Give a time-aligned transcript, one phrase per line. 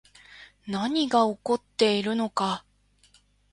[0.65, 2.65] 何が起こっているのか